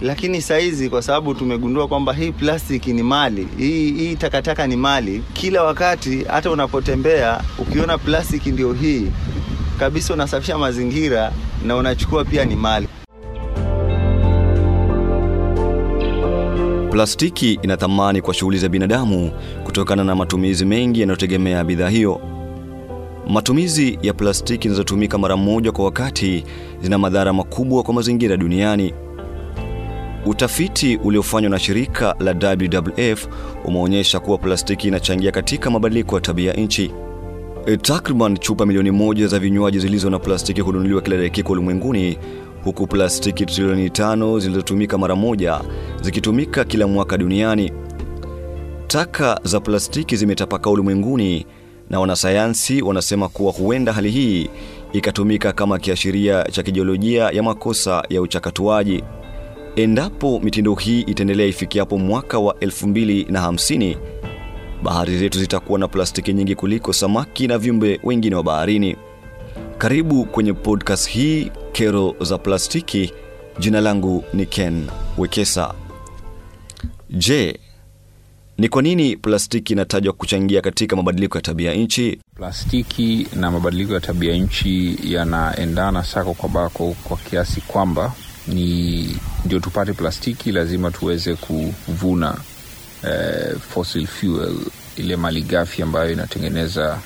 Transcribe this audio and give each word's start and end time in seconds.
lakini 0.00 0.42
saizi 0.42 0.90
kwa 0.90 1.02
sababu 1.02 1.34
tumegundua 1.34 1.88
kwamba 1.88 2.12
hii 2.12 2.32
plastiki 2.32 2.92
ni 2.92 3.02
mali, 3.02 3.48
hii, 3.58 3.92
hii 3.92 4.16
takataka 4.16 4.66
ni 4.66 4.76
mali. 4.76 5.22
Kila 5.32 5.62
wakati 5.64 6.24
hata 6.24 6.50
unapotembea 6.50 7.40
ukiona 7.58 7.98
plastiki 7.98 8.50
ndio 8.50 8.72
hii 8.72 9.06
kabisa, 9.78 10.14
unasafisha 10.14 10.58
mazingira 10.58 11.32
na 11.66 11.76
unachukua 11.76 12.24
pia 12.24 12.44
ni 12.44 12.56
mali. 12.56 12.88
Plastiki 16.90 17.52
ina 17.62 17.76
thamani 17.76 18.22
kwa 18.22 18.34
shughuli 18.34 18.58
za 18.58 18.68
binadamu 18.68 19.30
kutokana 19.64 20.04
na 20.04 20.14
matumizi 20.14 20.64
mengi 20.64 21.00
yanayotegemea 21.00 21.64
bidhaa 21.64 21.88
hiyo. 21.88 22.20
Matumizi 23.28 23.98
ya 24.02 24.12
plastiki 24.14 24.68
zinazotumika 24.68 25.18
mara 25.18 25.36
moja 25.36 25.72
kwa 25.72 25.84
wakati 25.84 26.44
zina 26.82 26.98
madhara 26.98 27.32
makubwa 27.32 27.82
kwa 27.82 27.94
mazingira 27.94 28.36
duniani. 28.36 28.94
Utafiti 30.28 30.96
uliofanywa 30.96 31.50
na 31.50 31.58
shirika 31.58 32.14
la 32.20 32.56
WWF 32.56 33.28
umeonyesha 33.64 34.20
kuwa 34.20 34.38
plastiki 34.38 34.88
inachangia 34.88 35.30
katika 35.32 35.70
mabadiliko 35.70 36.14
ya 36.14 36.20
tabia 36.20 36.52
nchi. 36.52 36.90
E, 37.66 37.76
takriban 37.76 38.36
chupa 38.38 38.66
milioni 38.66 38.90
moja 38.90 39.26
za 39.26 39.38
vinywaji 39.38 39.78
zilizo 39.78 40.10
na 40.10 40.18
plastiki 40.18 40.60
hununuliwa 40.60 41.02
kila 41.02 41.16
dakika 41.16 41.48
ulimwenguni, 41.48 42.18
huku 42.64 42.86
plastiki 42.86 43.46
trilioni 43.46 43.90
tano 43.90 44.38
zilizotumika 44.38 44.98
mara 44.98 45.16
moja 45.16 45.60
zikitumika 46.02 46.64
kila 46.64 46.86
mwaka 46.86 47.18
duniani. 47.18 47.72
Taka 48.86 49.40
za 49.44 49.60
plastiki 49.60 50.16
zimetapaka 50.16 50.70
ulimwenguni 50.70 51.46
na 51.90 52.00
wanasayansi 52.00 52.82
wanasema 52.82 53.28
kuwa 53.28 53.52
huenda 53.52 53.92
hali 53.92 54.10
hii 54.10 54.48
ikatumika 54.92 55.52
kama 55.52 55.78
kiashiria 55.78 56.44
cha 56.44 56.62
kijiolojia 56.62 57.24
ya 57.30 57.42
makosa 57.42 58.04
ya 58.08 58.22
uchakatuaji. 58.22 59.04
Endapo 59.78 60.40
mitindo 60.40 60.74
hii 60.74 61.00
itaendelea 61.00 61.46
ifikiapo 61.46 61.98
mwaka 61.98 62.38
wa 62.38 62.54
2050, 62.54 63.96
bahari 64.82 65.18
zetu 65.18 65.38
zitakuwa 65.38 65.78
na 65.78 65.88
plastiki 65.88 66.32
nyingi 66.32 66.54
kuliko 66.54 66.92
samaki 66.92 67.46
na 67.46 67.58
viumbe 67.58 68.00
wengine 68.04 68.36
wa 68.36 68.42
baharini. 68.42 68.96
Karibu 69.78 70.24
kwenye 70.24 70.52
podcast 70.52 71.08
hii 71.08 71.50
Kero 71.72 72.14
za 72.20 72.38
Plastiki. 72.38 73.12
Jina 73.58 73.80
langu 73.80 74.24
ni 74.34 74.46
Ken 74.46 74.86
Wekesa. 75.18 75.74
Je, 77.10 77.60
ni 78.58 78.68
kwa 78.68 78.82
nini 78.82 79.16
plastiki 79.16 79.72
inatajwa 79.72 80.12
kuchangia 80.12 80.60
katika 80.60 80.96
mabadiliko 80.96 81.38
ya 81.38 81.42
tabia 81.42 81.74
nchi? 81.74 82.18
Plastiki 82.36 83.26
na 83.36 83.50
mabadiliko 83.50 83.94
ya 83.94 84.00
tabia 84.00 84.34
nchi 84.36 84.98
yanaendana 85.04 86.04
sako 86.04 86.34
kwa 86.34 86.48
bako 86.48 86.96
kwa 87.04 87.16
kiasi 87.16 87.60
kwamba 87.60 88.12
ni 88.48 89.16
ndio 89.44 89.60
tupate 89.60 89.92
plastiki 89.92 90.52
lazima 90.52 90.90
tuweze 90.90 91.34
kuvuna 91.34 92.36
eh, 93.04 93.56
fossil 93.74 94.06
fuel, 94.06 94.54
ile 94.96 95.16
malighafi 95.16 95.82
ambayo 95.82 96.12
inatengeneza 96.12 96.98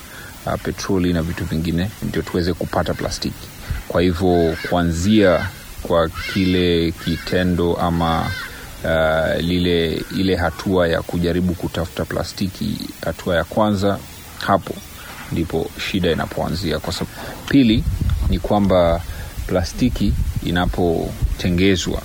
uh, 0.47 0.55
petroli 0.63 1.13
na 1.13 1.23
vitu 1.23 1.45
vingine, 1.45 1.91
ndio 2.03 2.23
tuweze 2.23 2.53
kupata 2.55 2.95
plastiki. 2.95 3.49
Kwa 3.89 4.03
hivyo 4.03 4.57
kuanzia 4.69 5.47
kwa 5.83 6.09
kile 6.09 6.93
kitendo 7.05 7.75
ama 7.77 8.21
uh, 8.85 9.41
lile 9.41 10.03
ile 10.17 10.37
hatua 10.37 10.89
ya 10.89 11.03
kujaribu 11.03 11.55
kutafuta 11.55 12.05
plastiki, 12.05 12.79
hatua 13.05 13.37
ya 13.37 13.45
kwanza, 13.45 13.99
hapo 14.47 14.75
ndipo 15.33 15.71
shida 15.91 16.11
inapoanzia. 16.11 16.79
Kwa 16.79 16.93
sababu 16.93 17.17
pili 17.49 17.85
ni 18.29 18.39
kwamba 18.39 19.01
plastiki 19.47 20.13
inapotengezwa 20.47 22.03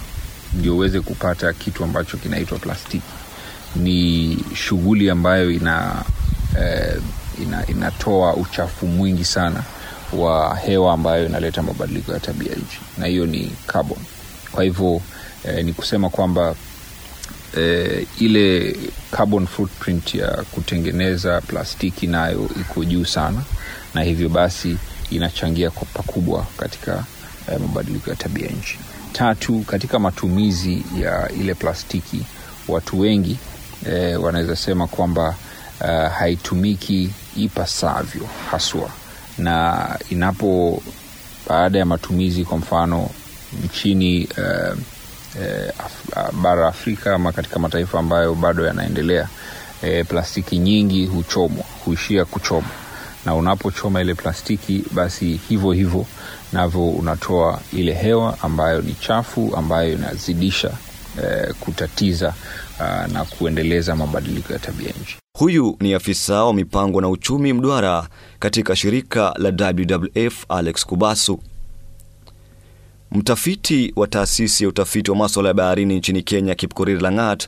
ndio 0.54 0.76
uweze 0.76 1.02
kupata 1.02 1.54
kitu 1.54 1.84
ambacho 1.84 2.18
kinaitwa 2.18 2.60
plastiki, 2.60 3.04
ni 3.76 4.38
shughuli 4.56 5.10
ambayo 5.10 5.52
ina, 5.52 6.04
eh, 6.60 7.02
ina 7.44 7.68
inatoa 7.68 8.34
uchafu 8.36 8.88
mwingi 8.88 9.26
sana 9.26 9.64
wa 10.14 10.56
hewa 10.56 10.94
ambayo 10.94 11.26
inaleta 11.26 11.64
mabadiliko 11.64 12.14
ya 12.14 12.20
tabia 12.20 12.52
nchi, 12.56 12.80
na 12.98 13.06
hiyo 13.06 13.26
ni 13.26 13.52
carbon. 13.68 13.98
Kwa 14.52 14.64
hivyo 14.64 15.02
eh, 15.44 15.66
ni 15.66 15.74
kusema 15.74 16.10
kwamba 16.10 16.56
eh, 17.58 18.08
ile 18.20 18.76
carbon 19.12 19.48
footprint 19.48 20.16
ya 20.16 20.28
kutengeneza 20.52 21.42
plastiki 21.42 22.08
nayo 22.08 22.50
iko 22.62 22.86
juu 22.86 23.06
sana, 23.06 23.42
na 23.94 24.02
hivyo 24.02 24.30
basi 24.30 24.78
inachangia 25.10 25.70
pakubwa 25.72 26.46
katika 26.58 27.06
eh, 27.52 27.60
mabadiliko 27.60 28.10
ya 28.10 28.16
tabia 28.16 28.48
nchi. 28.50 28.80
Tatu, 29.14 29.60
katika 29.60 30.00
matumizi 30.00 30.84
ya 31.02 31.30
ile 31.40 31.54
plastiki, 31.54 32.26
watu 32.68 33.00
wengi 33.00 33.38
eh, 33.86 34.24
wanaweza 34.24 34.56
sema 34.56 34.88
kwamba 34.88 35.36
uh, 35.82 36.12
haitumiki 36.12 37.10
ipasavyo 37.36 38.28
haswa, 38.52 38.90
na 39.38 39.88
inapo 40.10 40.84
baada 41.50 41.80
ya 41.80 41.86
matumizi, 41.86 42.46
kwa 42.46 42.58
mfano 42.58 43.10
nchini 43.66 44.28
uh, 44.38 44.78
eh, 45.42 45.72
Af 45.80 46.34
bara 46.42 46.68
Afrika 46.68 47.16
ama 47.16 47.32
katika 47.32 47.60
mataifa 47.60 48.00
ambayo 48.00 48.36
bado 48.36 48.66
yanaendelea, 48.66 49.28
eh, 49.84 50.06
plastiki 50.06 50.58
nyingi 50.58 51.06
huchomwa, 51.06 51.64
huishia 51.86 52.26
kuchomwa, 52.26 52.72
na 53.26 53.36
unapochoma 53.36 54.02
ile 54.02 54.14
plastiki, 54.16 54.84
basi 54.92 55.40
hivyo 55.50 55.72
hivyo 55.72 56.06
navyo 56.54 56.90
unatoa 56.90 57.62
ile 57.74 57.94
hewa 57.94 58.38
ambayo 58.42 58.82
ni 58.82 58.94
chafu, 58.94 59.54
ambayo 59.58 59.94
inazidisha 59.94 60.72
eh, 61.24 61.54
kutatiza 61.60 62.34
uh, 62.80 63.14
na 63.14 63.26
kuendeleza 63.26 63.96
mabadiliko 63.96 64.54
ya 64.54 64.60
tabia 64.60 64.94
nchi. 65.02 65.18
Huyu 65.38 65.78
ni 65.80 65.94
afisa 65.94 66.44
wa 66.44 66.54
mipango 66.54 67.02
na 67.02 67.10
uchumi 67.10 67.54
mduara 67.54 68.08
katika 68.40 68.76
shirika 68.76 69.34
la 69.38 69.50
WWF 69.72 70.46
Alex 70.50 70.86
Kubasu. 70.86 71.40
Mtafiti 73.12 73.94
wa 73.96 74.08
taasisi 74.08 74.64
ya 74.64 74.70
utafiti 74.70 75.12
wa 75.12 75.18
maswala 75.18 75.48
ya 75.50 75.54
baharini 75.54 75.96
nchini 75.98 76.22
Kenya, 76.24 76.56
Kipkorir 76.56 77.02
Langat, 77.02 77.48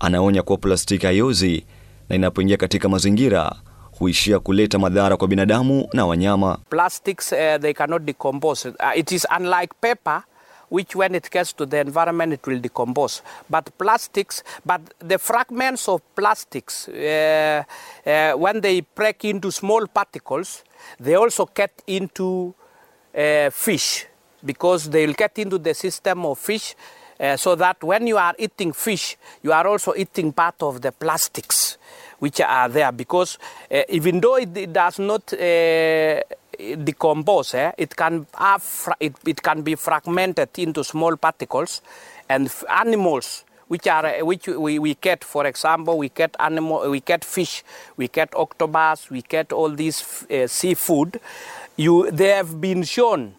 anaonya 0.00 0.42
kuwa 0.42 0.58
plastiki 0.58 1.06
haiozi 1.06 1.64
na 2.08 2.16
inapoingia 2.16 2.56
katika 2.56 2.88
mazingira 2.88 3.54
huishia 3.98 4.38
kuleta 4.40 4.78
madhara 4.78 5.16
kwa 5.16 5.28
binadamu 5.28 5.88
na 5.92 6.06
wanyama. 6.06 6.58
Plastics, 6.70 7.32
uh, 7.32 7.38
they 7.60 7.72
cannot 7.74 8.02
decompose. 8.02 8.68
Uh, 8.68 8.74
it 8.98 9.12
is 9.12 9.26
unlike 9.38 9.74
paper 9.80 10.22
which 10.70 10.96
when 10.96 11.14
it 11.14 11.30
gets 11.30 11.52
to 11.52 11.66
the 11.66 11.80
environment 11.80 12.32
it 12.32 12.46
will 12.46 12.58
decompose. 12.60 13.22
But 13.50 13.70
plastics, 13.78 14.42
but 14.64 14.80
the 15.00 15.18
fragments 15.18 15.86
of 15.88 16.00
plastics, 16.16 16.88
uh, 16.88 17.62
uh, 18.06 18.32
when 18.32 18.60
they 18.62 18.80
break 18.80 19.24
into 19.26 19.50
small 19.50 19.86
particles, 19.86 20.64
they 20.98 21.14
also 21.14 21.44
get 21.54 21.82
into 21.86 22.54
uh, 23.14 23.50
fish 23.50 24.06
because 24.44 24.88
they 24.88 25.06
will 25.06 25.14
get 25.14 25.38
into 25.38 25.58
the 25.58 25.74
system 25.74 26.24
of 26.24 26.38
fish 26.38 26.74
uh, 27.20 27.36
so 27.36 27.54
that 27.54 27.82
when 27.84 28.06
you 28.06 28.16
are 28.16 28.34
eating 28.38 28.72
fish, 28.72 29.16
you 29.42 29.52
are 29.52 29.66
also 29.66 29.92
eating 29.94 30.32
part 30.32 30.62
of 30.62 30.80
the 30.80 30.90
plastics 30.90 31.76
which 32.22 32.40
are 32.40 32.68
there 32.68 32.92
because 32.92 33.36
uh, 33.68 33.82
even 33.88 34.20
though 34.20 34.36
it, 34.36 34.56
it 34.56 34.72
does 34.72 35.00
not 35.00 35.32
uh, 35.32 36.20
decompose, 36.84 37.54
eh, 37.54 37.72
it, 37.76 37.96
can 37.96 38.24
it, 39.00 39.14
it 39.26 39.42
can 39.42 39.62
be 39.62 39.74
fragmented 39.74 40.56
into 40.56 40.84
small 40.84 41.16
particles 41.16 41.82
and 42.28 42.48
animals 42.68 43.44
which 43.66 43.88
are 43.88 44.06
uh, 44.06 44.24
which 44.24 44.46
we, 44.46 44.78
we 44.78 44.94
get 44.94 45.24
for 45.24 45.46
example 45.46 45.98
we 45.98 46.10
get 46.10 46.36
animal 46.38 46.88
we 46.88 47.00
get 47.00 47.24
fish 47.24 47.64
we 47.96 48.06
get 48.06 48.32
octopus 48.36 49.10
we 49.10 49.22
get 49.22 49.52
all 49.52 49.70
these 49.70 50.24
uh, 50.30 50.46
seafood. 50.46 51.18
You 51.76 52.08
they 52.12 52.28
have 52.28 52.60
been 52.60 52.84
shown 52.84 53.34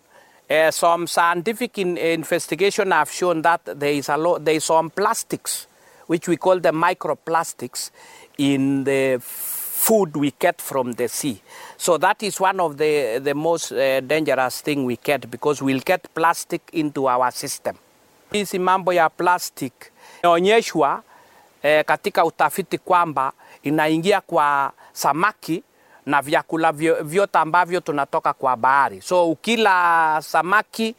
uh, 0.50 0.72
some 0.72 1.08
scientific 1.08 1.78
in, 1.78 1.98
investigation 1.98 2.92
have 2.92 3.10
shown 3.10 3.44
that 3.44 3.62
there 3.64 3.94
is 3.94 4.10
a 4.10 4.18
lot 4.18 4.44
there 4.44 4.56
is 4.56 4.66
some 4.66 4.90
plastics 4.90 5.68
which 6.10 6.28
we 6.28 6.38
call 6.38 6.60
the 6.62 6.72
microplastics 6.72 7.92
in 8.38 8.84
the 8.84 9.20
food 9.76 10.16
we 10.18 10.32
get 10.40 10.62
from 10.62 10.94
the 10.94 11.08
sea 11.08 11.38
so 11.78 11.98
that 11.98 12.24
is 12.24 12.40
one 12.42 12.60
of 12.64 12.76
the, 12.78 13.20
the 13.24 13.34
most 13.34 13.72
uh, 13.72 14.00
dangerous 14.02 14.64
thing 14.64 14.76
we 14.86 14.96
get 15.04 15.28
because 15.32 15.64
we'll 15.64 15.84
get 15.86 16.08
plastic 16.14 16.62
into 16.72 17.08
our 17.10 17.32
system 17.32 17.76
hizi 18.32 18.60
mambo 18.60 18.94
ya 18.94 19.10
plastic 19.10 19.74
inaonyeshwa 20.24 21.04
eh, 21.64 21.86
katika 21.86 22.26
utafiti 22.26 22.78
kwamba 22.78 23.32
inaingia 23.64 24.22
kwa 24.22 24.72
samaki 24.94 25.64
na 26.06 26.22
vyakula 26.22 26.72
vyote 27.02 27.38
ambavyo 27.38 27.80
tunatoka 27.80 28.34
kwa 28.34 28.56
bahari. 28.58 29.02
So 29.02 29.30
ukila 29.32 30.20
samaki 30.22 30.96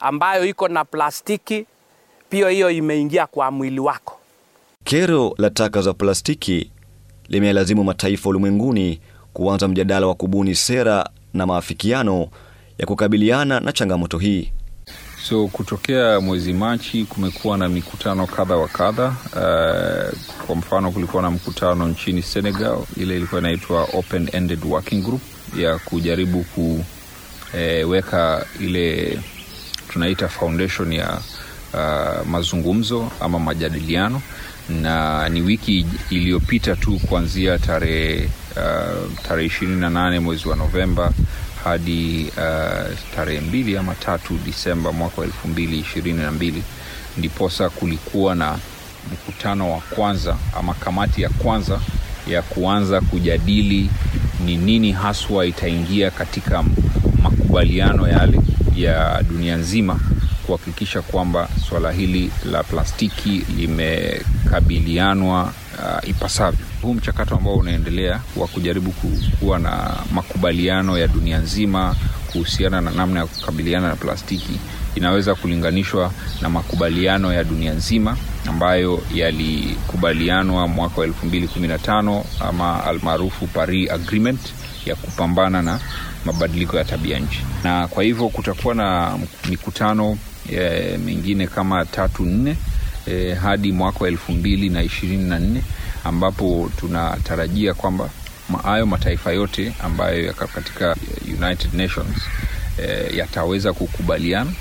ambayo 0.00 0.44
iko 0.44 0.68
na 0.68 0.84
plastiki, 0.84 1.66
pia 2.30 2.48
hiyo 2.48 2.70
imeingia 2.70 3.26
kwa 3.26 3.50
mwili 3.50 3.80
wako. 3.80 4.18
Kero 4.84 5.34
la 5.38 5.50
taka 5.50 5.82
za 5.82 5.94
plastiki 5.94 6.70
limelazimu 7.28 7.84
mataifa 7.84 8.28
ulimwenguni 8.28 9.00
kuanza 9.32 9.68
mjadala 9.68 10.06
wa 10.06 10.14
kubuni 10.14 10.54
sera 10.54 11.10
na 11.34 11.46
maafikiano 11.46 12.28
ya 12.78 12.86
kukabiliana 12.86 13.60
na 13.60 13.72
changamoto 13.72 14.18
hii. 14.18 14.50
So 15.28 15.48
kutokea 15.48 16.20
mwezi 16.20 16.52
Machi 16.52 17.04
kumekuwa 17.04 17.58
na 17.58 17.68
mikutano 17.68 18.26
kadha 18.26 18.56
wa 18.56 18.68
kadha. 18.68 19.06
Uh, 19.06 20.18
kwa 20.46 20.56
mfano 20.56 20.90
kulikuwa 20.92 21.22
na 21.22 21.30
mkutano 21.30 21.88
nchini 21.88 22.22
Senegal, 22.22 22.78
ile 22.96 23.16
ilikuwa 23.16 23.40
inaitwa 23.40 23.82
Open 23.92 24.28
Ended 24.32 24.64
Working 24.64 25.02
Group 25.04 25.22
ya 25.58 25.78
kujaribu 25.78 26.44
kuweka 26.54 28.46
ile 28.60 29.18
tunaita 29.88 30.28
foundation 30.28 30.92
ya 30.92 31.20
uh, 31.74 32.26
mazungumzo 32.26 33.10
ama 33.20 33.38
majadiliano, 33.38 34.22
na 34.68 35.28
ni 35.28 35.40
wiki 35.42 35.86
iliyopita 36.10 36.76
tu 36.76 36.98
kuanzia 36.98 37.58
tarehe 37.58 38.28
uh, 38.56 39.22
tarehe 39.28 39.46
ishirini 39.46 39.80
na 39.80 39.90
nane 39.90 40.20
mwezi 40.20 40.48
wa 40.48 40.56
Novemba 40.56 41.12
hadi 41.64 42.26
uh, 42.36 42.98
tarehe 43.16 43.40
mbili 43.40 43.76
ama 43.76 43.94
tatu 43.94 44.38
Disemba 44.44 44.92
mwaka 44.92 45.20
wa 45.20 45.26
elfu 45.26 45.48
mbili 45.48 45.78
ishirini 45.78 46.18
na 46.22 46.30
mbili 46.32 46.62
ndiposa 47.18 47.70
kulikuwa 47.70 48.34
na 48.34 48.58
mkutano 49.12 49.72
wa 49.72 49.78
kwanza 49.80 50.36
ama 50.58 50.74
kamati 50.74 51.22
ya 51.22 51.28
kwanza 51.28 51.80
ya 52.28 52.42
kuanza 52.42 53.00
kujadili 53.00 53.90
ni 54.44 54.56
nini 54.56 54.92
haswa 54.92 55.46
itaingia 55.46 56.10
katika 56.10 56.64
makubaliano 57.22 58.08
yale 58.08 58.40
ya 58.76 59.22
dunia 59.28 59.56
nzima 59.56 60.00
kuhakikisha 60.46 61.02
kwamba 61.02 61.48
swala 61.68 61.92
hili 61.92 62.30
la 62.52 62.62
plastiki 62.62 63.44
limekabilianwa 63.56 65.52
uh, 65.78 66.08
ipasavyo. 66.08 66.66
Huu 66.82 66.94
mchakato 66.94 67.34
ambao 67.36 67.54
unaendelea 67.54 68.20
wa 68.36 68.46
kujaribu 68.46 68.90
kuwa 69.40 69.58
na 69.58 69.96
makubaliano 70.14 70.98
ya 70.98 71.06
dunia 71.08 71.38
nzima 71.38 71.96
kuhusiana 72.32 72.80
na 72.80 72.90
namna 72.90 73.20
ya 73.20 73.26
kukabiliana 73.26 73.88
na 73.88 73.96
plastiki 73.96 74.58
inaweza 74.94 75.34
kulinganishwa 75.34 76.10
na 76.42 76.48
makubaliano 76.48 77.32
ya 77.32 77.44
dunia 77.44 77.72
nzima 77.72 78.16
ambayo 78.48 79.02
yalikubalianwa 79.14 80.68
mwaka 80.68 81.00
wa 81.00 81.06
2015 81.06 82.22
ama 82.40 82.84
almaarufu 82.84 83.46
Paris 83.46 83.90
Agreement 83.90 84.40
ya 84.86 84.94
kupambana 84.96 85.62
na 85.62 85.80
mabadiliko 86.24 86.76
ya 86.76 86.84
tabia 86.84 87.18
nchi, 87.18 87.40
na 87.64 87.88
kwa 87.88 88.04
hivyo 88.04 88.28
kutakuwa 88.28 88.74
na 88.74 89.18
mikutano 89.50 90.18
e, 90.52 90.98
mengine 91.04 91.46
kama 91.46 91.84
tatu 91.84 92.24
nne 92.24 92.56
e, 93.06 93.34
hadi 93.34 93.72
mwaka 93.72 93.98
wa 94.00 94.08
elfu 94.08 94.32
mbili 94.32 94.68
na 94.68 94.82
ishirini 94.82 95.24
na 95.28 95.38
nne 95.38 95.62
ambapo 96.04 96.70
tunatarajia 96.80 97.74
kwamba 97.74 98.10
hayo 98.62 98.86
mataifa 98.86 99.32
yote 99.32 99.72
ambayo 99.82 100.24
yako 100.24 100.46
katika 100.46 100.96
United 101.42 101.74
Nations 101.74 102.16
e, 102.78 103.16
yataweza 103.16 103.72
kukubaliana. 103.72 104.52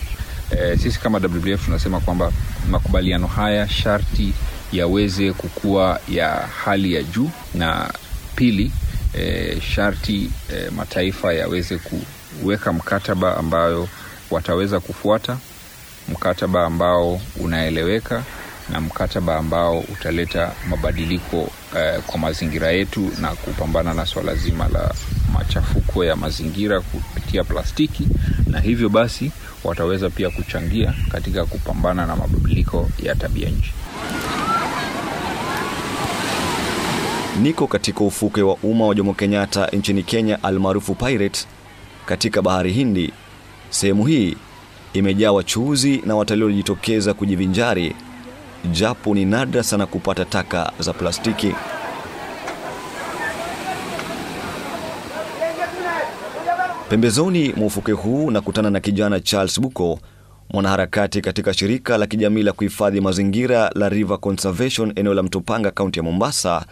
E, 0.51 0.77
sisi 0.77 0.99
kama 0.99 1.17
WWF 1.17 1.65
tunasema 1.65 1.99
kwamba 1.99 2.31
makubaliano 2.69 3.27
haya 3.27 3.69
sharti 3.69 4.33
yaweze 4.71 5.33
kukuwa 5.33 5.99
ya 6.09 6.29
hali 6.65 6.93
ya 6.93 7.03
juu, 7.03 7.29
na 7.55 7.93
pili 8.35 8.71
e, 9.13 9.61
sharti 9.61 10.29
e, 10.53 10.69
mataifa 10.75 11.33
yaweze 11.33 11.79
kuweka 12.41 12.73
mkataba 12.73 13.37
ambayo 13.37 13.87
wataweza 14.31 14.79
kufuata, 14.79 15.37
mkataba 16.09 16.65
ambao 16.65 17.21
unaeleweka 17.39 18.23
na 18.69 18.81
mkataba 18.81 19.37
ambao 19.37 19.79
utaleta 19.79 20.51
mabadiliko 20.69 21.49
eh, 21.77 21.99
kwa 22.07 22.19
mazingira 22.19 22.71
yetu 22.71 23.11
na 23.21 23.27
kupambana 23.35 23.93
na 23.93 24.05
swala 24.05 24.35
zima 24.35 24.67
la 24.67 24.93
machafuko 25.33 26.05
ya 26.05 26.15
mazingira 26.15 26.81
kupitia 26.81 27.43
plastiki, 27.43 28.07
na 28.47 28.59
hivyo 28.59 28.89
basi 28.89 29.31
wataweza 29.63 30.09
pia 30.09 30.29
kuchangia 30.29 30.93
katika 31.11 31.45
kupambana 31.45 32.05
na 32.05 32.15
mabadiliko 32.15 32.89
ya 33.03 33.15
tabia 33.15 33.49
nchi. 33.49 33.73
Niko 37.41 37.67
katika 37.67 37.99
ufukwe 38.03 38.43
wa 38.43 38.55
umma 38.55 38.87
wa 38.87 38.95
Jomo 38.95 39.13
Kenyatta 39.13 39.67
nchini 39.67 40.03
Kenya 40.03 40.43
almaarufu 40.43 40.95
Pirate 40.95 41.45
katika 42.05 42.41
bahari 42.41 42.71
Hindi. 42.73 43.13
Sehemu 43.69 44.05
hii 44.05 44.37
imejaa 44.93 45.31
wachuuzi 45.31 46.01
na 46.05 46.15
watalii 46.15 46.41
waliojitokeza 46.43 47.13
kujivinjari, 47.13 47.95
japo 48.71 49.15
ni 49.15 49.25
nadra 49.25 49.63
sana 49.63 49.85
kupata 49.85 50.25
taka 50.25 50.71
za 50.79 50.93
plastiki. 50.93 51.53
Pembezoni 56.89 57.53
mwa 57.53 57.65
ufuke 57.67 57.91
huu 57.91 58.31
nakutana 58.31 58.69
na 58.69 58.79
kijana 58.79 59.19
Charles 59.19 59.61
Buko, 59.61 59.99
mwanaharakati 60.49 61.21
katika 61.21 61.53
shirika 61.53 61.97
la 61.97 62.07
kijamii 62.07 62.43
la 62.43 62.51
kuhifadhi 62.53 63.01
mazingira 63.01 63.69
la 63.75 63.89
River 63.89 64.19
Conservation 64.19 64.93
eneo 64.95 65.13
la 65.13 65.23
Mtopanga, 65.23 65.71
kaunti 65.71 65.99
ya 65.99 66.03
Mombasa, 66.03 66.65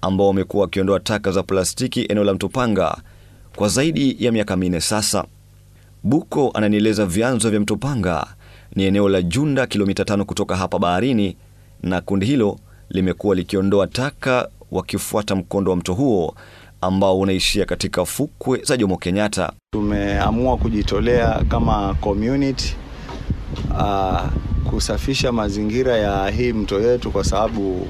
ambao 0.00 0.26
wamekuwa 0.26 0.62
wakiondoa 0.62 1.00
taka 1.00 1.30
za 1.32 1.42
plastiki 1.42 2.06
eneo 2.08 2.24
la 2.24 2.34
Mtopanga 2.34 2.96
kwa 3.56 3.68
zaidi 3.68 4.16
ya 4.24 4.32
miaka 4.32 4.56
minne 4.56 4.80
sasa. 4.80 5.24
Buko 6.04 6.50
ananieleza 6.54 7.06
vyanzo 7.06 7.50
vya 7.50 7.60
mto 7.60 7.76
Panga 7.76 8.26
ni 8.76 8.84
eneo 8.84 9.08
la 9.08 9.22
Junda, 9.22 9.66
kilomita 9.66 10.04
tano 10.04 10.24
kutoka 10.24 10.56
hapa 10.56 10.78
baharini, 10.78 11.36
na 11.82 12.00
kundi 12.00 12.26
hilo 12.26 12.58
limekuwa 12.90 13.34
likiondoa 13.34 13.86
taka 13.86 14.48
wakifuata 14.70 15.34
mkondo 15.36 15.70
wa 15.70 15.76
mto 15.76 15.94
huo 15.94 16.34
ambao 16.80 17.18
unaishia 17.18 17.64
katika 17.64 18.04
fukwe 18.04 18.62
za 18.64 18.76
Jomo 18.76 18.96
Kenyatta. 18.96 19.52
Tumeamua 19.72 20.56
kujitolea 20.56 21.44
kama 21.48 21.94
community 21.94 22.76
uh, 23.70 24.20
kusafisha 24.70 25.32
mazingira 25.32 25.96
ya 25.96 26.28
hii 26.30 26.52
mto 26.52 26.80
yetu, 26.80 27.10
kwa 27.10 27.24
sababu 27.24 27.86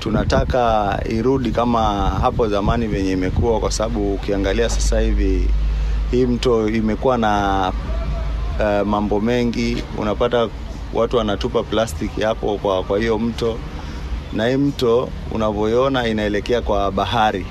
tunataka 0.00 0.98
irudi 1.10 1.50
kama 1.50 1.82
hapo 2.10 2.48
zamani 2.48 2.86
venye 2.86 3.12
imekuwa, 3.12 3.60
kwa 3.60 3.70
sababu 3.72 4.14
ukiangalia 4.14 4.68
sasa 4.68 5.00
hivi 5.00 5.48
hii 6.12 6.26
mto 6.26 6.68
imekuwa 6.68 7.18
na 7.18 7.72
uh, 8.60 8.86
mambo 8.88 9.20
mengi. 9.20 9.82
Unapata 9.98 10.48
watu 10.94 11.16
wanatupa 11.16 11.62
plastiki 11.62 12.20
hapo 12.22 12.58
kwa, 12.58 12.82
kwa 12.82 12.98
hiyo 12.98 13.18
mto, 13.18 13.58
na 14.32 14.46
hii 14.46 14.56
mto 14.56 15.08
unavyoiona 15.30 16.08
inaelekea 16.08 16.60
kwa 16.62 16.92
bahari 16.92 17.46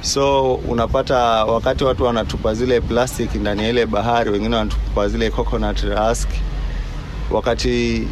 so 0.00 0.54
unapata 0.54 1.18
wakati 1.44 1.84
watu 1.84 2.04
wanatupa 2.04 2.54
zile 2.54 2.80
plastic 2.80 3.34
ndani 3.34 3.62
ya 3.62 3.68
ile 3.68 3.86
bahari, 3.86 4.30
wengine 4.30 4.56
wanatupa 4.56 5.08
zile 5.08 5.30
coconut 5.30 5.84
husk. 5.98 6.28
Wakati 7.30 8.08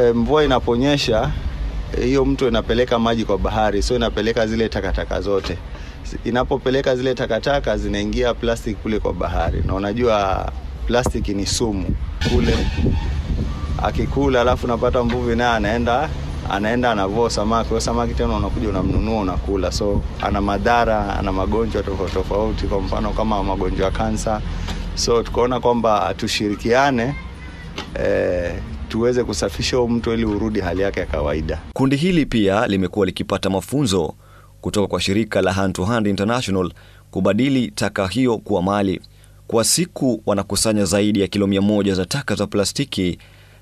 e, 0.00 0.12
mvua 0.14 0.44
inaponyesha 0.44 1.30
hiyo 2.04 2.24
mto 2.24 2.48
inapeleka 2.48 2.98
maji 2.98 3.24
kwa 3.24 3.38
bahari, 3.38 3.82
so 3.82 3.96
inapeleka 3.96 4.46
zile 4.46 4.68
takataka 4.68 5.20
zote. 5.20 5.58
Inapopeleka 6.24 6.96
zile 6.96 7.14
takataka 7.14 7.78
zinaingia 7.78 8.34
plastic 8.34 8.76
kule 8.78 8.98
kwa 9.00 9.12
bahari, 9.12 9.62
na 9.66 9.74
unajua 9.74 10.52
plastic 10.86 11.28
ni 11.28 11.46
sumu. 11.46 11.86
Kule, 12.32 12.56
akikula 13.82 14.40
alafu 14.40 14.66
napata 14.66 15.02
mvuvi 15.04 15.36
naye 15.36 15.50
anaenda 15.56 16.08
anaenda 16.50 16.90
anavua 16.90 17.30
samaki. 17.30 17.68
Huyo 17.68 17.80
samaki 17.80 18.14
tena 18.14 18.36
unakuja 18.36 18.68
unamnunua 18.68 19.20
unakula, 19.20 19.72
so 19.72 20.02
ana 20.22 20.40
madhara, 20.40 21.18
ana 21.18 21.32
magonjwa 21.32 21.82
tofauti 21.82 22.14
tofauti, 22.14 22.66
kwa 22.66 22.80
mfano 22.80 23.10
kama 23.10 23.42
magonjwa 23.42 23.90
kansa. 23.90 24.40
So 24.94 25.22
tukaona 25.22 25.60
kwamba 25.60 26.14
tushirikiane 26.16 27.14
eh, 28.04 28.52
tuweze 28.88 29.24
kusafisha 29.24 29.76
huu 29.76 29.88
mto 29.88 30.14
ili 30.14 30.24
urudi 30.24 30.60
hali 30.60 30.82
yake 30.82 31.00
ya 31.00 31.06
kawaida. 31.06 31.58
Kundi 31.72 31.96
hili 31.96 32.26
pia 32.26 32.66
limekuwa 32.66 33.06
likipata 33.06 33.50
mafunzo 33.50 34.14
kutoka 34.64 34.86
kwa 34.86 35.00
shirika 35.00 35.42
la 35.42 35.52
Hand 35.52 35.74
to 35.74 35.84
Hand 35.84 36.06
International 36.06 36.72
kubadili 37.10 37.70
taka 37.70 38.06
hiyo 38.08 38.38
kuwa 38.38 38.62
mali. 38.62 39.00
Kwa 39.46 39.64
siku 39.64 40.22
wanakusanya 40.26 40.84
zaidi 40.84 41.20
ya 41.20 41.26
kilo 41.26 41.46
mia 41.46 41.60
moja 41.60 41.94
za 41.94 42.06
taka 42.06 42.34
za 42.34 42.46
plastiki 42.46 43.18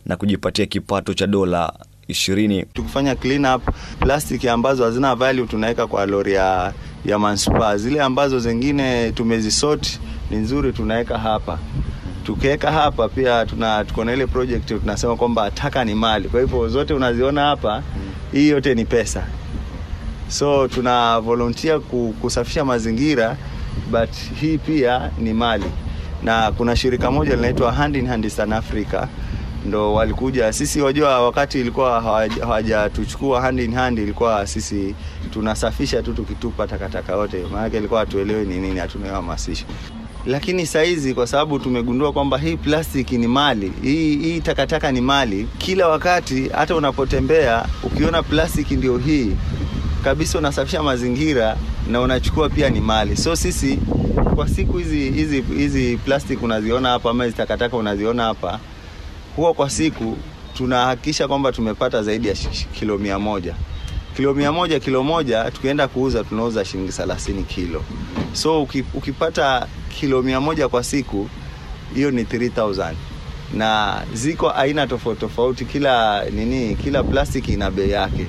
na 0.06 0.16
kujipatia 0.16 0.66
kipato 0.66 1.14
cha 1.14 1.26
dola 1.26 1.73
ishirini. 2.09 2.64
Tukifanya 2.75 3.14
clean 3.14 3.54
up 3.54 3.62
plastiki 4.00 4.49
ambazo 4.49 4.85
hazina 4.85 5.14
value 5.14 5.47
tunaweka 5.47 5.87
kwa 5.87 6.06
lori 6.06 6.32
ya, 6.32 6.73
ya 7.04 7.18
manspa. 7.18 7.76
Zile 7.76 8.02
ambazo 8.02 8.38
zingine 8.38 9.12
tumezisort 9.12 10.00
ni 10.30 10.37
nzuri 10.37 10.73
tunaweka 10.73 11.18
hapa. 11.18 11.59
Tukiweka 12.25 12.73
hapa 12.73 13.09
pia 13.09 13.47
tuna 13.47 13.85
tuko 13.85 14.04
na 14.04 14.12
ile 14.12 14.26
project 14.26 14.66
tunasema 14.66 15.16
kwamba 15.16 15.50
taka 15.50 15.85
ni 15.85 15.94
mali. 15.94 16.28
Kwa 16.28 16.40
hivyo 16.40 16.68
zote 16.68 16.94
unaziona 16.94 17.40
hapa, 17.42 17.82
hii 18.32 18.49
yote 18.49 18.75
ni 18.75 18.85
pesa. 18.85 19.26
So 20.32 20.68
tuna 20.68 21.20
volunteer 21.20 21.80
kusafisha 22.20 22.64
mazingira 22.64 23.36
but 23.90 24.10
hii 24.40 24.58
pia 24.58 25.10
ni 25.18 25.32
mali, 25.32 25.64
na 26.22 26.52
kuna 26.52 26.76
shirika 26.76 27.10
moja 27.10 27.36
linaitwa 27.36 27.72
Hand 27.72 27.96
in 27.96 28.06
Hand 28.06 28.24
Eastern 28.24 28.52
Africa 28.52 29.06
ndo 29.66 29.94
walikuja. 29.94 30.52
Sisi 30.52 30.80
wajua, 30.80 31.20
wakati 31.24 31.60
ilikuwa 31.60 32.00
hawajatuchukua 32.40 33.40
hand 33.40 33.60
in 33.60 33.74
hand, 33.74 33.98
ilikuwa 33.98 34.46
sisi 34.46 34.94
tunasafisha 35.30 36.02
tu 36.02 36.12
tukitupa 36.12 36.66
takataka 36.66 37.12
yote, 37.12 37.44
maanake 37.52 37.76
ilikuwa 37.76 38.00
hatuelewi 38.00 38.46
ni 38.46 38.58
nini, 38.58 38.80
hatunahamasisha. 38.80 39.64
lakini 40.26 40.66
saizi 40.66 41.14
kwa 41.14 41.26
sababu 41.26 41.58
tumegundua 41.58 42.12
kwamba 42.12 42.38
hii 42.38 42.56
plastiki 42.56 43.18
ni 43.18 43.26
mali 43.28 43.72
hii, 43.82 44.16
hii 44.16 44.40
takataka 44.40 44.92
ni 44.92 45.00
mali 45.00 45.48
kila 45.58 45.88
wakati 45.88 46.48
hata 46.48 46.76
unapotembea 46.76 47.66
ukiona 47.82 48.22
plastiki 48.22 48.74
ndio 48.76 48.98
hii 48.98 49.32
kabisa 50.04 50.38
unasafisha 50.38 50.82
mazingira 50.82 51.56
na 51.90 52.00
unachukua 52.00 52.49
pia 52.49 52.71
ni 52.71 52.80
mali. 52.80 53.16
So 53.16 53.37
sisi 53.37 53.78
kwa 54.35 54.49
siku 54.49 54.78
hizi 54.78 55.11
hizi 55.11 55.40
hizi 55.42 55.97
plastic 55.97 56.42
unaziona 56.42 56.88
hapa 56.88 57.11
ama 57.11 57.25
hizi 57.25 57.37
takataka 57.37 57.76
unaziona 57.76 58.23
hapa 58.25 58.61
huwa 59.37 59.54
kwa 59.54 59.71
siku 59.71 60.16
tunahakikisha 60.56 61.28
kwamba 61.28 61.52
tumepata 61.52 62.02
zaidi 62.02 62.28
ya 62.28 62.35
kilo 62.73 62.99
mia 62.99 63.18
moja. 63.18 63.54
Kilo 64.16 64.35
mia 64.35 64.52
moja 64.52 64.80
kilo 64.80 65.02
moja 65.02 65.50
tukienda 65.50 65.88
kuuza 65.88 66.25
tunauza 66.25 66.64
shilingi 66.64 66.92
thelathini 66.92 67.42
kilo. 67.42 67.82
So 68.32 68.62
ukipata 68.94 69.66
kilo 70.00 70.23
mia 70.23 70.40
moja 70.40 70.68
kwa 70.68 70.85
siku 70.85 71.28
hiyo 71.94 72.11
ni 72.11 72.23
3000 72.23 72.92
na 73.54 74.02
ziko 74.14 74.50
aina 74.50 74.87
tofauti 74.87 75.21
tofauti 75.21 75.64
kila 75.64 76.25
nini 76.30 76.75
kila 76.76 77.02
plastiki 77.02 77.52
ina 77.52 77.71
bei 77.71 77.90
yake 77.90 78.26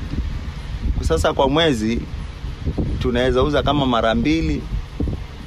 sasa 1.04 1.34
kwa 1.34 1.50
mwezi 1.50 2.00
tunaweza 3.00 3.44
uza 3.44 3.64
kama 3.64 3.86
mara 3.86 4.16
mbili 4.16 4.62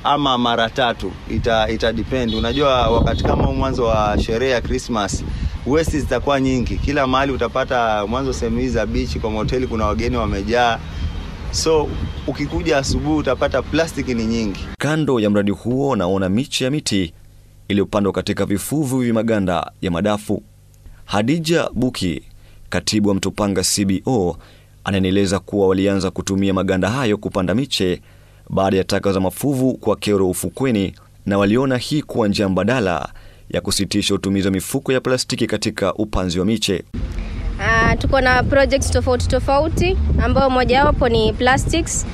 ama 0.04 0.38
mara 0.38 0.70
tatu. 0.70 1.12
Ita, 1.30 1.68
ita 1.68 1.92
depend. 1.92 2.34
Unajua 2.34 2.88
wakati 2.90 3.24
kama 3.24 3.52
mwanzo 3.52 3.84
wa 3.84 4.18
sherehe 4.18 4.52
ya 4.52 4.60
Christmas 4.60 5.24
westi 5.66 6.00
zitakuwa 6.00 6.40
nyingi. 6.40 6.76
Kila 6.76 7.06
mahali 7.06 7.32
utapata 7.32 8.06
mwanzo 8.06 8.32
sehemu 8.32 8.58
hizi 8.58 8.72
za 8.74 8.86
bichi, 8.86 9.20
kwa 9.20 9.30
mahoteli 9.30 9.66
kuna 9.66 9.86
wageni 9.86 10.16
wamejaa. 10.16 10.78
So 11.50 11.88
ukikuja 12.26 12.78
asubuhi 12.78 13.18
utapata 13.18 13.62
plastiki 13.62 14.14
ni 14.14 14.24
nyingi. 14.26 14.60
Kando 14.78 15.20
ya 15.20 15.30
mradi 15.30 15.50
huo 15.50 15.96
naona 15.96 16.28
miche 16.28 16.64
ya 16.64 16.70
miti 16.70 17.12
iliyopandwa 17.68 18.12
katika 18.12 18.46
vifuvu 18.46 18.98
vya 18.98 19.14
maganda 19.14 19.70
ya 19.82 19.90
madafu. 19.90 20.42
Hadija 21.04 21.70
Buki, 21.74 22.22
katibu 22.68 23.08
wa 23.08 23.14
Mtopanga 23.14 23.62
CBO, 23.62 24.36
ananieleza 24.86 25.38
kuwa 25.38 25.68
walianza 25.68 26.10
kutumia 26.10 26.54
maganda 26.54 26.90
hayo 26.90 27.16
kupanda 27.18 27.54
miche 27.54 28.00
baada 28.50 28.76
ya 28.76 28.84
taka 28.84 29.12
za 29.12 29.20
mafuvu 29.20 29.74
kwa 29.74 29.96
kero 29.96 30.30
ufukweni, 30.30 30.94
na 31.26 31.38
waliona 31.38 31.76
hii 31.76 32.02
kuwa 32.02 32.28
njia 32.28 32.48
mbadala 32.48 33.08
ya 33.50 33.60
kusitisha 33.60 34.14
utumizi 34.14 34.48
wa 34.48 34.52
mifuko 34.52 34.92
ya 34.92 35.00
plastiki 35.00 35.46
katika 35.46 35.94
upanzi 35.94 36.38
wa 36.38 36.44
miche. 36.44 36.84
Uh, 37.58 37.98
tuko 37.98 38.20
na 38.20 38.42
projects 38.42 38.90
tofauti 38.90 39.28
tofauti 39.28 39.96
ambayo 40.22 40.50
mojawapo 40.50 41.08
ni 41.08 41.32
plastics. 41.32 42.06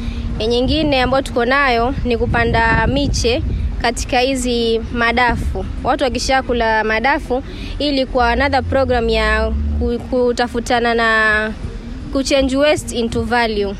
Nyingine 0.48 1.02
ambayo 1.02 1.22
tuko 1.22 1.44
nayo 1.44 1.94
ni 2.04 2.18
kupanda 2.18 2.86
miche 2.86 3.42
katika 3.82 4.20
hizi 4.20 4.78
madafu. 4.92 5.64
Watu 5.84 6.04
wakishakula 6.04 6.84
madafu, 6.84 7.42
ili 7.78 8.06
kwa 8.06 8.30
another 8.30 8.64
program 8.64 9.08
ya 9.08 9.52
kutafutana 10.10 10.94
na 10.94 11.52
kuchange 12.12 12.56
waste 12.56 12.92
into 12.98 13.22
value. 13.22 13.74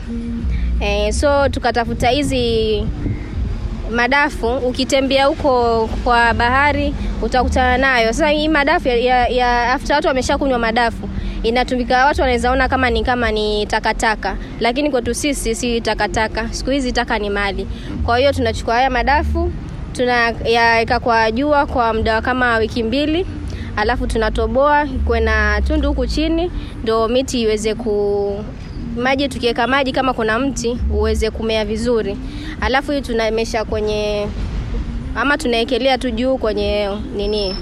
E, 0.80 1.12
so 1.12 1.48
tukatafuta 1.48 2.08
hizi 2.08 2.86
madafu 3.90 4.46
ukitembea 4.56 5.26
huko 5.26 5.86
kwa 6.04 6.34
bahari 6.34 6.94
utakutana 7.22 7.78
nayo. 7.78 8.06
Sasa 8.12 8.28
hii 8.28 8.48
madafu 8.48 8.88
ya, 8.88 9.28
ya, 9.28 9.72
after 9.72 9.96
watu 9.96 10.08
wameshakunywa 10.08 10.58
madafu 10.58 11.08
inatumika 11.42 12.04
watu 12.06 12.20
wanaweza 12.20 12.50
ona 12.50 12.68
kama 12.68 12.90
ni 12.90 13.02
kama 13.04 13.30
ni 13.30 13.66
takataka. 13.66 14.36
Lakini 14.60 14.90
kwetu 14.90 15.14
sisi 15.14 15.54
si 15.54 15.80
takataka. 15.80 16.48
Siku 16.52 16.70
hizi 16.70 16.92
taka 16.92 17.18
ni 17.18 17.30
mali. 17.30 17.66
Kwa 18.04 18.18
hiyo 18.18 18.32
tunachukua 18.32 18.74
haya 18.74 18.90
madafu 18.90 19.52
tunayaweka 19.92 21.00
kwa 21.00 21.30
jua 21.30 21.66
kwa 21.66 21.94
muda 21.94 22.20
kama 22.20 22.56
wiki 22.56 22.82
mbili 22.82 23.26
alafu 23.76 24.06
tunatoboa 24.06 24.86
kuwe 25.06 25.20
na 25.20 25.60
tundu 25.60 25.88
huku 25.88 26.06
chini 26.06 26.50
ndo 26.82 27.08
miti 27.08 27.42
iweze 27.42 27.74
ku 27.74 28.44
maji 28.96 29.28
tukiweka 29.28 29.66
maji 29.66 29.92
kama 29.92 30.12
kuna 30.14 30.38
mti 30.38 30.78
uweze 30.94 31.30
kumea 31.30 31.64
vizuri. 31.64 32.16
Alafu 32.60 32.92
hii 32.92 33.00
tunamesha 33.00 33.64
kwenye 33.64 34.26
ama 35.14 35.38
tunaekelea 35.38 35.98
tu 35.98 36.10
juu 36.10 36.36
kwenye 36.38 36.88
nini 37.16 37.56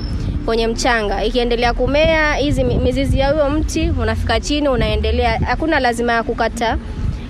kwenye 0.45 0.67
mchanga. 0.67 1.25
Ikiendelea 1.25 1.73
kumea 1.75 2.35
hizi 2.35 2.65
mizizi 2.65 3.19
ya 3.19 3.31
huyo 3.33 3.51
mti 3.51 3.91
unafika 4.01 4.41
chini 4.41 4.69
unaendelea 4.69 5.41
hakuna 5.47 5.81
lazima 5.81 6.13
ya 6.13 6.23
kukata 6.23 6.79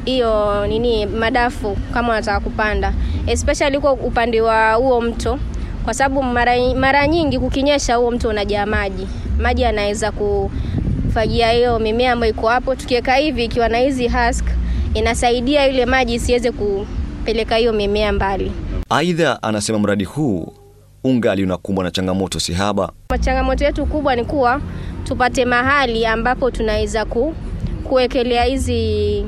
hiyo 0.05 0.67
nini 0.67 1.07
madafu 1.07 1.77
kama 1.95 2.09
unataka 2.13 2.41
kupanda. 2.41 2.93
Especially 3.27 3.79
kwa 3.79 3.93
upande 3.93 4.41
wa 4.41 4.73
huo 4.75 5.01
mto 5.01 5.39
kwa 5.85 5.95
sababu 5.95 6.23
mara, 6.23 6.57
mara 6.75 7.07
nyingi 7.07 7.39
kukinyesha 7.39 7.95
huo 7.97 8.11
mto 8.11 8.29
unajaa 8.29 8.67
maji. 8.67 9.07
Maji 9.39 9.63
yanaweza 9.63 10.13
kufagia 10.13 11.51
hiyo 11.51 11.79
mimea 11.79 12.13
ambayo 12.13 12.33
iko 12.33 12.49
hapo. 12.49 12.75
Tukiweka 12.75 13.15
hivi 13.15 13.45
ikiwa 13.45 13.69
na 13.69 13.79
hizi 13.79 14.09
husk 14.09 14.45
inasaidia 14.95 15.67
ile 15.69 15.87
maji 15.87 16.15
isiweze 16.15 16.53
kupeleka 16.53 17.57
hiyo 17.57 17.73
mimea 17.73 18.13
mbali. 18.13 18.53
Aidha, 18.91 19.43
anasema 19.43 19.79
mradi 19.79 20.05
huu 20.05 20.53
ungali 21.05 21.45
unakumbwa 21.45 21.85
na 21.85 21.91
changamoto 21.91 22.41
sihaba. 22.41 22.93
changamoto 23.21 23.65
yetu 23.65 23.87
kubwa 23.87 24.17
ni 24.17 24.25
kuwa 24.25 24.61
tupate 25.05 25.45
mahali 25.45 26.07
ambapo 26.07 26.51
tunaweza 26.51 27.05
ku, 27.05 27.35
kuwekelea 27.85 28.45
hizi 28.45 29.25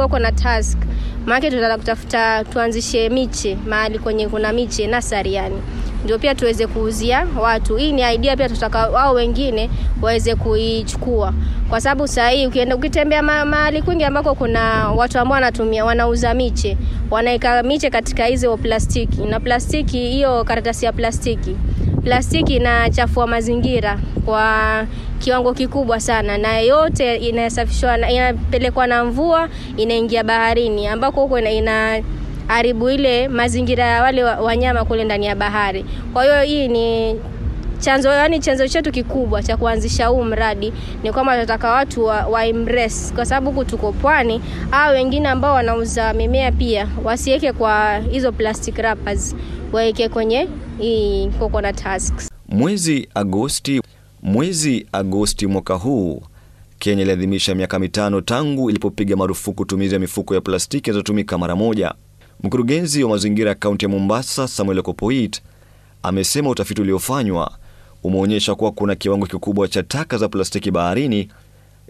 coconut 0.00 0.34
task. 0.42 0.78
Maake 1.26 1.50
tunataka 1.50 1.76
kutafuta 1.78 2.44
tuanzishe 2.44 3.08
miche 3.08 3.56
mahali 3.66 3.98
kwenye 3.98 4.28
kuna 4.28 4.52
miche 4.52 4.86
nasari 4.86 5.34
yani. 5.34 5.56
Ndio 6.04 6.18
pia 6.18 6.34
tuweze 6.34 6.66
kuuzia 6.66 7.26
watu. 7.40 7.76
Hii 7.76 7.92
ni 7.92 8.14
idea 8.14 8.36
pia 8.36 8.48
tutaka 8.48 8.88
wao 8.88 9.14
wengine 9.14 9.70
waweze 10.02 10.34
kuichukua. 10.34 11.34
Kwa 11.68 11.80
sababu 11.80 12.08
sahii 12.08 12.46
ukienda 12.46 12.76
ukitembea 12.76 13.22
mahali 13.22 13.82
kwingi 13.82 14.04
ambako 14.04 14.34
kuna 14.34 14.88
watu 14.90 15.18
ambao 15.18 15.34
wanatumia 15.34 15.84
wanauza 15.84 16.34
miche 16.34 16.76
wanaweka 17.10 17.62
miche 17.62 17.90
katika 17.90 18.26
hizo 18.26 18.56
plastiki. 18.56 19.20
Na 19.22 19.40
plastiki 19.40 19.98
hiyo 19.98 20.44
karatasi 20.44 20.84
ya 20.84 20.92
plastiki 20.92 21.56
plastiki 22.04 22.56
inachafua 22.56 23.26
mazingira 23.26 23.98
kwa 24.24 24.86
kiwango 25.18 25.52
kikubwa 25.54 26.00
sana 26.00 26.38
na 26.38 26.58
yote 26.58 27.16
inasafishwa 27.16 27.96
na- 27.96 28.10
inapelekwa 28.10 28.86
na 28.86 29.04
mvua 29.04 29.48
inaingia 29.76 30.24
baharini 30.24 30.86
ambako 30.86 31.20
huko 31.20 31.38
ina, 31.38 31.50
ina 31.50 32.02
haribu 32.46 32.90
ile 32.90 33.28
mazingira 33.28 33.84
ya 33.84 34.02
wale 34.02 34.24
wanyama 34.24 34.84
kule 34.84 35.04
ndani 35.04 35.26
ya 35.26 35.34
bahari. 35.36 35.84
Kwa 36.12 36.22
hiyo 36.24 36.42
hii 36.42 36.68
ni 36.68 37.16
chanzo 37.78 38.08
yani 38.10 38.40
chanzo 38.40 38.68
chetu 38.68 38.92
kikubwa 38.92 39.42
cha 39.42 39.56
kuanzisha 39.56 40.06
huu 40.06 40.24
mradi 40.24 40.72
ni 41.02 41.12
kwamba 41.12 41.32
tunataka 41.34 41.70
watu 41.70 42.04
wa, 42.04 42.26
wa 42.26 42.46
embrace 42.46 43.14
kwa 43.14 43.26
sababu 43.26 43.50
huku 43.50 43.64
tuko 43.64 43.92
pwani 43.92 44.40
au 44.72 44.92
wengine 44.92 45.28
ambao 45.28 45.54
wanauza 45.54 46.12
mimea 46.12 46.52
pia 46.52 46.88
wasiweke 47.04 47.52
kwa 47.52 47.98
hizo 48.10 48.32
plastic 48.32 48.78
wrappers 48.78 49.36
waweke 49.72 50.08
kwenye 50.08 50.48
hii 50.78 51.28
coconut 51.38 51.84
husks 51.84 52.30
Mwezi 52.48 53.08
Agosti, 53.14 53.82
mwezi 54.22 54.86
Agosti 54.92 55.46
mwaka 55.46 55.74
huu 55.74 56.22
Kenya 56.78 57.02
iliadhimisha 57.02 57.54
miaka 57.54 57.78
mitano 57.78 58.20
tangu 58.20 58.70
ilipopiga 58.70 59.16
marufuku 59.16 59.62
utumizi 59.62 59.94
ya 59.94 60.00
mifuko 60.00 60.34
ya 60.34 60.40
plastiki 60.40 60.90
inazotumika 60.90 61.38
mara 61.38 61.56
moja. 61.56 61.94
Mkurugenzi 62.42 63.04
wa 63.04 63.10
mazingira 63.10 63.48
ya 63.48 63.54
kaunti 63.54 63.84
ya 63.84 63.88
Mombasa, 63.88 64.48
Samuel 64.48 64.82
Kopoit, 64.82 65.42
amesema 66.02 66.50
utafiti 66.50 66.80
uliofanywa 66.80 67.50
umeonyesha 68.02 68.54
kuwa 68.54 68.72
kuna 68.72 68.94
kiwango 68.94 69.26
kikubwa 69.26 69.68
cha 69.68 69.82
taka 69.82 70.18
za 70.18 70.28
plastiki 70.28 70.70
baharini, 70.70 71.28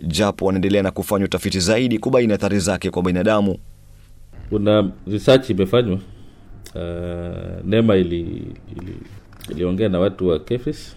japo 0.02 0.46
wanaendelea 0.46 0.82
na 0.82 0.90
kufanya 0.90 1.24
utafiti 1.24 1.60
zaidi 1.60 1.98
kubaini 1.98 2.32
athari 2.32 2.58
zake 2.60 2.90
kwa 2.90 3.02
binadamu. 3.02 3.58
kuna 4.50 4.90
research 5.10 5.50
imefanywa 5.50 5.98
uh, 6.74 7.64
nema 7.64 7.96
ili, 7.96 8.20
ili, 8.76 8.96
iliongea 9.50 9.88
na 9.88 9.98
watu 9.98 10.28
wa 10.28 10.38
kefis. 10.38 10.96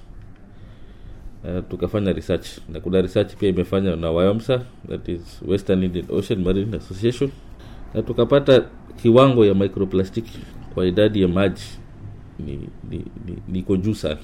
Uh, 1.43 1.63
tukafanya 1.69 2.13
research. 2.13 2.47
Na 2.69 2.79
kuna 2.79 3.01
research 3.01 3.35
pia 3.35 3.49
imefanywa 3.49 3.95
na 3.95 4.11
wayomsa 4.11 4.65
that 4.89 5.07
is 5.09 5.41
Western 5.47 5.83
Indian 5.83 6.05
Ocean 6.09 6.43
Marine 6.43 6.77
Association. 6.77 7.29
Na 7.93 8.01
tukapata 8.01 8.65
kiwango 9.01 9.45
ya 9.45 9.53
microplastic 9.53 10.25
kwa 10.73 10.85
idadi 10.85 11.21
ya 11.21 11.27
maji. 11.27 11.63
Ni, 12.39 12.59
ni, 12.89 12.97
ni, 13.25 13.37
niko 13.47 13.77
juu 13.77 13.93
sana 13.93 14.17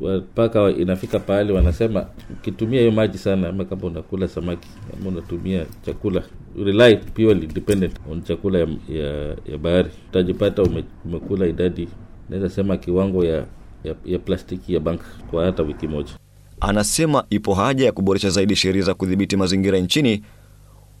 mpaka 0.00 0.70
inafika 0.70 1.18
pahali 1.18 1.52
wanasema 1.52 2.06
ukitumia 2.30 2.80
hiyo 2.80 2.92
maji 2.92 3.18
sana 3.18 3.48
ama 3.48 3.64
kama 3.64 3.82
unakula 3.86 4.28
samaki 4.28 4.68
ama 5.00 5.08
unatumia 5.08 5.66
chakula 5.86 6.22
rely 6.64 6.96
purely 6.96 7.46
dependent 7.46 7.96
on 8.10 8.22
chakula 8.22 8.58
ya, 8.58 8.66
ya, 8.88 9.36
ya 9.46 9.58
bahari. 9.58 9.88
Utajipata 10.10 10.62
ume, 10.62 10.84
umekula 11.04 11.46
idadi 11.46 11.88
naweza 12.30 12.50
sema 12.50 12.76
kiwango 12.76 13.24
ya, 13.24 13.44
ya, 13.84 13.94
ya 14.04 14.18
plastiki 14.18 14.74
ya 14.74 14.80
bank 14.80 15.00
kwa 15.30 15.44
hata 15.44 15.62
wiki 15.62 15.88
moja. 15.88 16.12
Anasema 16.60 17.24
ipo 17.30 17.54
haja 17.54 17.84
ya 17.84 17.92
kuboresha 17.92 18.30
zaidi 18.30 18.56
sheria 18.56 18.82
za 18.82 18.94
kudhibiti 18.94 19.36
mazingira 19.36 19.78
nchini, 19.78 20.22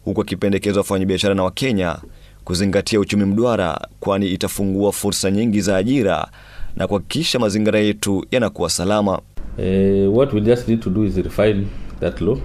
huku 0.04 0.20
akipendekeza 0.20 0.80
wafanyabiashara 0.80 1.34
na 1.34 1.42
Wakenya 1.44 1.96
kuzingatia 2.44 3.00
uchumi 3.00 3.24
mdwara 3.24 3.88
kwani 4.00 4.28
itafungua 4.28 4.92
fursa 4.92 5.30
nyingi 5.30 5.60
za 5.60 5.76
ajira 5.76 6.28
na 6.76 6.86
kuhakikisha 6.86 7.38
mazingira 7.38 7.78
yetu 7.80 8.26
yanakuwa 8.30 8.70
salama. 8.70 9.20
Uh, 9.58 10.16
what 10.16 10.32
we 10.32 10.40
just 10.40 10.68
need 10.68 10.80
to 10.80 10.90
do 10.90 11.04
is 11.04 11.16
refine 11.16 11.66
that 12.00 12.20
law 12.20 12.38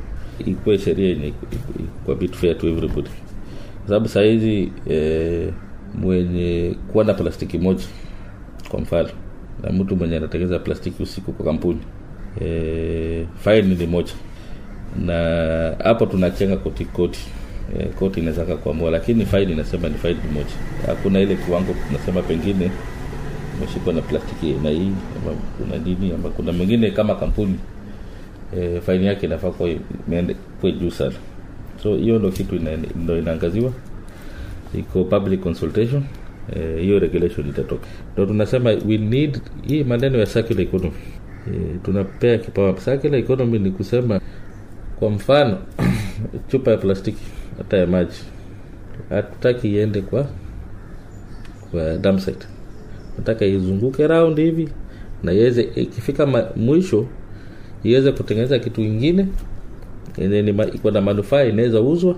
ikuwe 0.45 0.77
sheria 0.77 1.09
ikuwa 1.79 2.15
bit 2.17 2.35
fair 2.35 2.57
to 2.57 2.67
everybody. 2.67 3.09
Kwa 3.79 3.87
sababu 3.87 4.07
sahizi 4.07 4.71
eh, 4.89 5.53
mwenye 5.95 6.75
kuwa 6.91 7.03
na 7.03 7.13
plastiki 7.13 7.57
moja 7.57 7.83
kwa 8.69 8.79
mfano 8.81 9.09
na 9.63 9.71
mtu 9.71 9.95
mwenye 9.95 10.17
anatengeneza 10.17 10.59
plastiki 10.59 11.03
usiku 11.03 11.31
kwa 11.33 11.45
kampuni 11.45 11.79
eh, 12.41 13.25
faini 13.39 13.75
ni 13.75 13.87
moja. 13.87 14.13
Na 15.05 15.13
hapo 15.83 16.05
tunachenga 16.05 16.57
koti 16.57 16.85
koti 16.85 17.19
eh, 17.79 17.87
koti 17.99 18.19
inaweza 18.19 18.43
kuamua 18.45 18.91
lakini 18.91 19.25
faini 19.25 19.51
inasema 19.53 19.89
ni 19.89 19.95
faini 19.95 20.19
moja. 20.33 20.55
Hakuna 20.85 21.19
ile 21.19 21.35
kiwango 21.35 21.75
tunasema 21.87 22.21
pengine 22.21 22.71
umeshikwa 23.59 23.93
na 23.93 24.01
plastiki 24.01 24.53
na 24.63 24.69
hii 24.69 24.91
ama 25.17 25.35
kuna 25.57 25.77
nini 25.77 26.11
ama 26.13 26.29
kuna 26.29 26.53
mengine 26.53 26.91
kama 26.91 27.15
kampuni. 27.15 27.59
E, 28.57 28.81
faini 28.81 29.05
yake 29.05 29.25
inafaa 29.25 29.49
kuwa 29.51 29.69
imeende 30.07 30.35
kwe 30.61 30.71
juu 30.71 30.91
sana. 30.91 31.15
So 31.83 31.95
hiyo 31.95 32.19
ndo 32.19 32.31
kitu 32.31 32.55
ina, 32.55 32.71
ndo 32.95 33.17
inaangaziwa. 33.19 33.71
Iko 34.79 35.03
public 35.03 35.41
consultation. 35.41 36.03
Hiyo 36.79 36.95
e, 36.95 36.99
regulation 36.99 37.49
itatoka. 37.49 37.87
Ndo 38.13 38.25
tunasema 38.25 38.69
we 38.69 38.97
need 38.97 39.41
hii 39.67 39.83
maneno 39.83 40.17
ya 40.17 40.25
circular 40.25 40.61
economy. 40.63 40.97
E, 41.47 41.79
tunapea 41.83 42.37
kipawa 42.37 42.73
circular 42.73 43.19
economy 43.19 43.59
ni 43.59 43.71
kusema 43.71 44.21
kwa 44.99 45.09
mfano 45.09 45.57
chupa 46.51 46.71
ya 46.71 46.77
plastiki 46.77 47.23
hata 47.57 47.77
ya 47.77 47.87
maji 47.87 48.17
hatutaki 49.09 49.67
iende 49.67 50.01
kwa 50.01 50.27
kwa 51.71 51.97
dump 51.97 52.19
site 52.19 52.47
nataka 53.19 53.45
izunguke 53.45 54.07
round 54.07 54.37
hivi 54.37 54.69
na 55.23 55.33
iweze 55.33 55.61
ikifika 55.75 56.25
mwisho 56.55 57.05
iweze 57.83 58.11
kutengeneza 58.11 58.59
kitu 58.59 58.81
ingine 58.81 59.27
iko 60.73 60.91
na 60.91 61.01
manufaa 61.01 61.43
inaweza 61.43 61.81
uzwa 61.81 62.15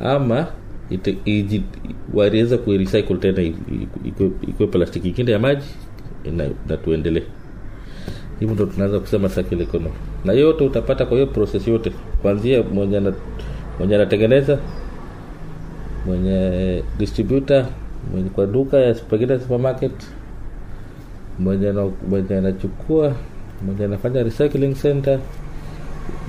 ama 0.00 0.46
waliweza 2.14 2.58
kurecycle 2.58 3.16
tena 3.16 3.42
ikuwe- 4.04 4.66
plastiki 4.66 5.08
ingine 5.08 5.32
ya 5.32 5.38
maji 5.38 5.66
na, 6.36 6.44
na 6.68 6.76
tuendelee. 6.76 7.22
Hivo 8.40 8.54
ndo 8.54 8.66
tunaweza 8.66 9.00
kusema 9.00 9.28
circular 9.28 9.66
na 10.24 10.32
yote 10.32 10.64
utapata 10.64 11.06
kwa 11.06 11.14
hiyo 11.16 11.26
process 11.26 11.68
yote 11.68 11.92
kwanzia 12.22 12.62
mwenye 13.78 13.94
anatengeneza 13.94 14.58
mwenye 16.06 16.82
distributor 16.98 17.66
mwenye 18.12 18.30
kwa 18.30 18.46
duka 18.46 18.76
ya 18.78 18.94
pengine 18.94 19.38
supermarket 19.38 19.92
mwenye 21.38 21.72
mwenye 22.08 22.36
anachukua 22.36 23.14
mwenye 23.66 23.84
anafanya 23.84 24.22
recycling 24.22 24.74
center 24.74 25.18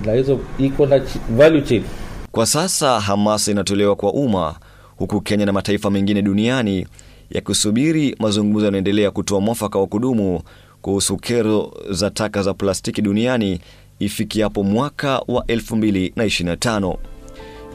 na 0.05 0.13
hizo 0.13 0.39
iko 0.59 0.85
na 0.85 1.01
value 1.37 1.61
chain 1.61 1.83
Kwa 2.31 2.45
sasa 2.45 2.99
hamasa 2.99 3.51
inatolewa 3.51 3.95
kwa 3.95 4.13
umma 4.13 4.55
huku 4.97 5.21
Kenya 5.21 5.45
na 5.45 5.53
mataifa 5.53 5.89
mengine 5.91 6.21
duniani 6.21 6.87
yakisubiri 7.29 8.15
mazungumzo 8.19 8.65
yanaendelea 8.65 9.11
kutoa 9.11 9.41
mwafaka 9.41 9.79
wa 9.79 9.87
kudumu 9.87 10.41
kuhusu 10.81 11.17
kero 11.17 11.73
za 11.89 12.09
taka 12.09 12.43
za 12.43 12.53
plastiki 12.53 13.01
duniani 13.01 13.59
ifikiapo 13.99 14.63
mwaka 14.63 15.19
wa 15.27 15.43
2025. 15.45 16.95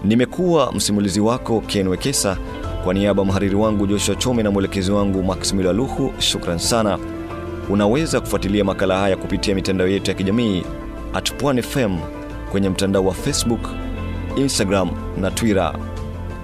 Nimekuwa 0.05 0.73
msimulizi 0.73 1.21
wako 1.21 1.61
Ken 1.61 1.89
Wekesa 1.89 2.39
kwa 2.87 2.95
niaba 2.95 3.25
mhariri 3.25 3.55
wangu 3.55 3.87
Joshua 3.87 4.15
Chome 4.17 4.43
na 4.43 4.51
mwelekezi 4.51 4.93
wangu 4.93 5.23
Max 5.23 5.53
Milaluhu. 5.53 6.13
Shukran 6.19 6.59
sana. 6.59 6.99
Unaweza 7.69 8.21
kufuatilia 8.21 8.65
makala 8.65 8.99
haya 8.99 9.17
kupitia 9.17 9.55
mitandao 9.55 9.89
yetu 9.89 10.11
ya 10.11 10.17
kijamii 10.17 10.63
at 11.15 11.33
Pwani 11.33 11.63
FM 11.63 11.99
kwenye 12.51 12.69
mtandao 12.69 13.05
wa 13.05 13.15
Facebook, 13.15 13.61
Instagram 14.37 14.91
na 15.21 15.31
Twitter 15.31 15.75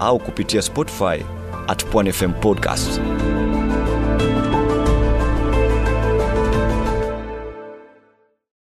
au 0.00 0.18
kupitia 0.18 0.62
Spotify 0.62 1.25
at 1.69 1.84
Pwani 1.84 2.12
FM 2.12 2.32
Podcast. 2.32 3.00